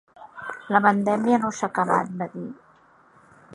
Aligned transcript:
“La 0.75 0.81
pandèmia 0.85 1.39
no 1.45 1.53
s’ha 1.59 1.69
acabat”, 1.71 2.11
va 2.23 2.31
dir. 2.39 2.49